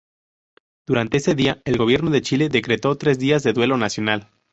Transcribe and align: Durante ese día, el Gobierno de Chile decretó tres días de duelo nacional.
Durante 0.87 1.17
ese 1.17 1.35
día, 1.35 1.61
el 1.63 1.77
Gobierno 1.77 2.09
de 2.09 2.23
Chile 2.23 2.49
decretó 2.49 2.97
tres 2.97 3.19
días 3.19 3.43
de 3.43 3.53
duelo 3.53 3.77
nacional. 3.77 4.31